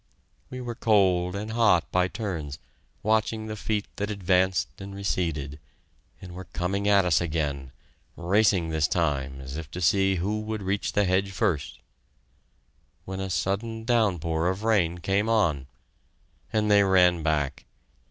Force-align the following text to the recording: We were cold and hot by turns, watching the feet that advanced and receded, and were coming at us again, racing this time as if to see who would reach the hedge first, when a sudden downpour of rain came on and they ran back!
We 0.49 0.61
were 0.61 0.73
cold 0.73 1.35
and 1.35 1.51
hot 1.51 1.91
by 1.91 2.07
turns, 2.07 2.57
watching 3.03 3.45
the 3.45 3.55
feet 3.55 3.85
that 3.97 4.09
advanced 4.09 4.81
and 4.81 4.95
receded, 4.95 5.59
and 6.19 6.31
were 6.33 6.45
coming 6.45 6.87
at 6.87 7.05
us 7.05 7.21
again, 7.21 7.71
racing 8.17 8.69
this 8.69 8.87
time 8.87 9.39
as 9.41 9.57
if 9.57 9.69
to 9.69 9.79
see 9.79 10.15
who 10.15 10.41
would 10.41 10.63
reach 10.63 10.93
the 10.93 11.03
hedge 11.05 11.29
first, 11.33 11.81
when 13.05 13.19
a 13.19 13.29
sudden 13.29 13.83
downpour 13.83 14.47
of 14.49 14.63
rain 14.63 14.97
came 14.97 15.29
on 15.29 15.67
and 16.51 16.71
they 16.71 16.81
ran 16.83 17.21
back! 17.21 17.65